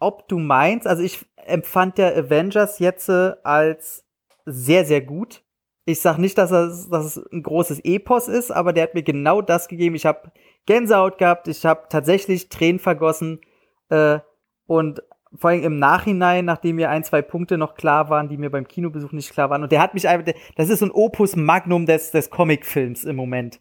[0.00, 4.04] ob du meinst, also ich empfand der Avengers jetzt äh, als
[4.44, 5.44] sehr, sehr gut.
[5.84, 9.02] Ich sag nicht, dass, er, dass es ein großes Epos ist, aber der hat mir
[9.02, 9.94] genau das gegeben.
[9.94, 10.30] Ich habe
[10.66, 13.40] Gänsehaut gehabt, ich habe tatsächlich Tränen vergossen
[13.88, 14.18] äh,
[14.66, 15.02] und
[15.34, 18.66] vor allem im Nachhinein, nachdem mir ein, zwei Punkte noch klar waren, die mir beim
[18.66, 19.62] Kinobesuch nicht klar waren.
[19.62, 23.16] Und der hat mich einfach, das ist so ein Opus Magnum des, des Comicfilms im
[23.16, 23.60] Moment.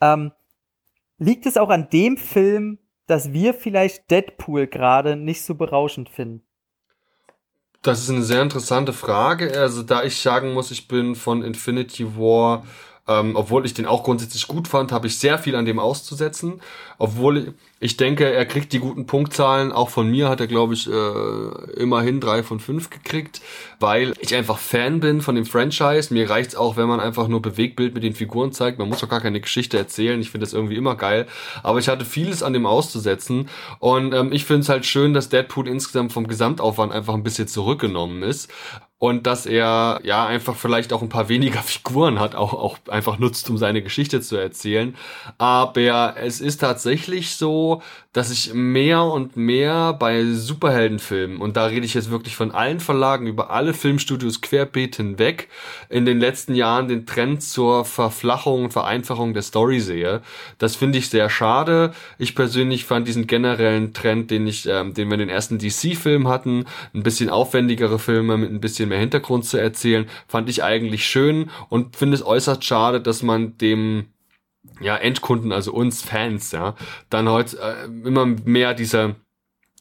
[0.00, 0.32] Ähm,
[1.18, 6.47] liegt es auch an dem Film, dass wir vielleicht Deadpool gerade nicht so berauschend finden?
[7.88, 9.58] Das ist eine sehr interessante Frage.
[9.58, 12.66] Also da ich sagen muss, ich bin von Infinity War
[13.08, 16.60] ähm, obwohl ich den auch grundsätzlich gut fand, habe ich sehr viel an dem auszusetzen.
[16.98, 19.72] Obwohl ich denke, er kriegt die guten Punktzahlen.
[19.72, 23.40] Auch von mir hat er, glaube ich, äh, immerhin drei von fünf gekriegt,
[23.80, 26.12] weil ich einfach Fan bin von dem Franchise.
[26.12, 28.78] Mir reicht's auch, wenn man einfach nur Bewegbild mit den Figuren zeigt.
[28.78, 30.20] Man muss doch gar keine Geschichte erzählen.
[30.20, 31.26] Ich finde das irgendwie immer geil.
[31.62, 33.48] Aber ich hatte vieles an dem auszusetzen.
[33.78, 37.48] Und ähm, ich finde es halt schön, dass Deadpool insgesamt vom Gesamtaufwand einfach ein bisschen
[37.48, 38.50] zurückgenommen ist
[38.98, 43.18] und dass er ja einfach vielleicht auch ein paar weniger Figuren hat, auch, auch einfach
[43.18, 44.96] nutzt, um seine Geschichte zu erzählen.
[45.38, 47.82] Aber es ist tatsächlich so,
[48.12, 52.80] dass ich mehr und mehr bei Superheldenfilmen, und da rede ich jetzt wirklich von allen
[52.80, 55.48] Verlagen über alle Filmstudios querbeet hinweg,
[55.88, 60.22] in den letzten Jahren den Trend zur Verflachung und Vereinfachung der Story sehe.
[60.58, 61.92] Das finde ich sehr schade.
[62.18, 66.26] Ich persönlich fand diesen generellen Trend, den ich, ähm, den wir in den ersten DC-Filmen
[66.26, 71.06] hatten, ein bisschen aufwendigere Filme mit ein bisschen mehr Hintergrund zu erzählen, fand ich eigentlich
[71.06, 74.06] schön und finde es äußerst schade, dass man dem
[74.80, 76.74] ja, Endkunden, also uns Fans, ja,
[77.10, 79.16] dann heute äh, immer mehr diese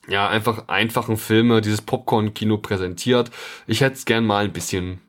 [0.08, 3.30] ja, einfach einfachen Filme, dieses Popcorn-Kino präsentiert.
[3.67, 5.02] Ich hätte es gern mal ein bisschen,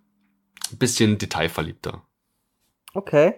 [0.78, 2.02] bisschen detailverliebter.
[2.94, 3.34] Okay.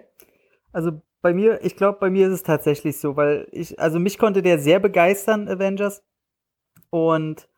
[0.72, 4.16] Also bei mir, ich glaube, bei mir ist es tatsächlich so, weil ich, also mich
[4.16, 6.02] konnte der sehr begeistern, Avengers.
[6.88, 7.48] Und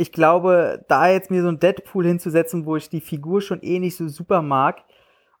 [0.00, 3.78] ich glaube, da jetzt mir so ein Deadpool hinzusetzen, wo ich die Figur schon eh
[3.78, 4.82] nicht so super mag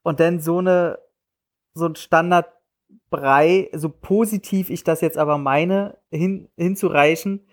[0.02, 0.98] und dann so eine,
[1.74, 2.46] so ein Standard
[3.08, 7.46] Brei, so positiv ich das jetzt aber meine, hin, hinzureichen,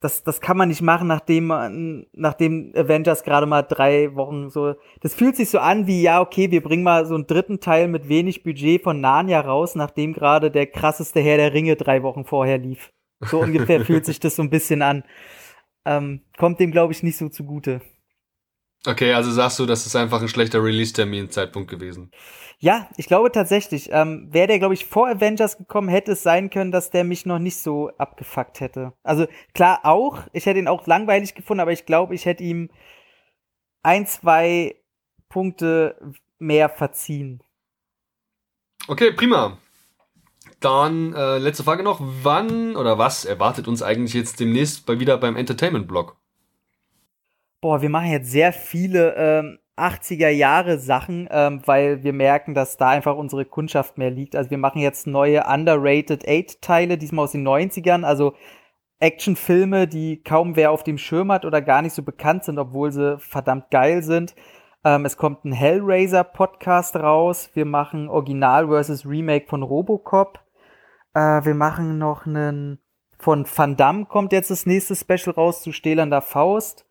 [0.00, 4.74] das, das kann man nicht machen, nachdem man, nachdem Avengers gerade mal drei Wochen so.
[5.00, 7.88] Das fühlt sich so an wie, ja, okay, wir bringen mal so einen dritten Teil
[7.88, 12.26] mit wenig Budget von Narnia raus, nachdem gerade der krasseste Herr der Ringe drei Wochen
[12.26, 12.92] vorher lief.
[13.22, 15.04] So ungefähr fühlt sich das so ein bisschen an.
[15.84, 17.80] Ähm, kommt dem, glaube ich, nicht so zugute.
[18.86, 22.10] Okay, also sagst du, das ist einfach ein schlechter Release-Termin-Zeitpunkt gewesen.
[22.58, 23.90] Ja, ich glaube tatsächlich.
[23.92, 27.24] Ähm, Wäre der, glaube ich, vor Avengers gekommen, hätte es sein können, dass der mich
[27.24, 28.92] noch nicht so abgefuckt hätte.
[29.02, 32.70] Also klar auch, ich hätte ihn auch langweilig gefunden, aber ich glaube, ich hätte ihm
[33.82, 34.76] ein, zwei
[35.28, 37.42] Punkte mehr verziehen.
[38.86, 39.58] Okay, prima.
[40.64, 42.00] Dann äh, letzte Frage noch.
[42.00, 46.16] Wann oder was erwartet uns eigentlich jetzt demnächst bei, wieder beim Entertainment-Blog?
[47.60, 52.78] Boah, wir machen jetzt sehr viele ähm, 80er Jahre Sachen, ähm, weil wir merken, dass
[52.78, 54.36] da einfach unsere Kundschaft mehr liegt.
[54.36, 58.34] Also wir machen jetzt neue underrated 8 Teile, diesmal aus den 90ern, also
[59.00, 62.90] Actionfilme, die kaum wer auf dem Schirm hat oder gar nicht so bekannt sind, obwohl
[62.90, 64.34] sie verdammt geil sind.
[64.84, 67.50] Ähm, es kommt ein Hellraiser Podcast raus.
[67.52, 70.43] Wir machen Original versus Remake von Robocop.
[71.14, 72.78] Äh, wir machen noch einen
[73.18, 76.84] von Van Damme kommt jetzt das nächste Special raus zu Stählernder Faust.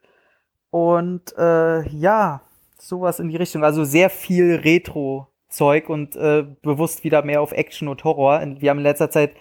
[0.71, 2.41] Und äh, ja,
[2.79, 3.63] sowas in die Richtung.
[3.63, 8.41] Also sehr viel Retro-Zeug und äh, bewusst wieder mehr auf Action und Horror.
[8.59, 9.35] Wir haben in letzter Zeit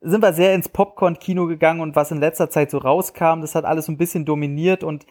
[0.00, 3.64] sind wir sehr ins Popcorn-Kino gegangen und was in letzter Zeit so rauskam, das hat
[3.64, 5.06] alles so ein bisschen dominiert und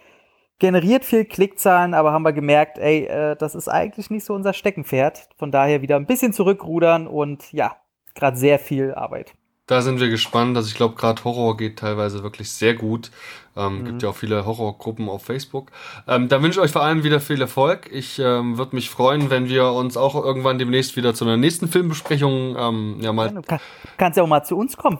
[0.59, 4.53] generiert viel Klickzahlen, aber haben wir gemerkt, ey, äh, das ist eigentlich nicht so unser
[4.53, 5.29] Steckenpferd.
[5.37, 7.77] Von daher wieder ein bisschen zurückrudern und ja,
[8.15, 9.33] gerade sehr viel Arbeit.
[9.65, 10.57] Da sind wir gespannt.
[10.57, 13.11] Also ich glaube, gerade Horror geht teilweise wirklich sehr gut.
[13.55, 13.85] Ähm, mhm.
[13.85, 15.71] Gibt ja auch viele Horrorgruppen auf Facebook.
[16.07, 17.89] Ähm, da wünsche ich euch vor allem wieder viel Erfolg.
[17.91, 21.69] Ich ähm, würde mich freuen, wenn wir uns auch irgendwann demnächst wieder zu einer nächsten
[21.69, 23.27] Filmbesprechung ähm, ja mal.
[23.27, 23.59] Ja, du kann,
[23.97, 24.99] kannst ja auch mal zu uns kommen.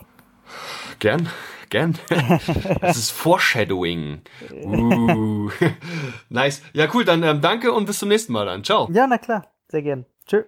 [0.99, 1.29] Gern.
[1.69, 1.97] Gern.
[2.81, 4.21] Das ist Foreshadowing.
[4.63, 5.49] Uh.
[6.29, 6.61] nice.
[6.73, 7.03] Ja, cool.
[7.03, 8.63] Dann ähm, danke und bis zum nächsten Mal dann.
[8.63, 8.87] Ciao.
[8.93, 9.47] Ja, na klar.
[9.67, 10.05] Sehr gern.
[10.25, 10.43] Tschö.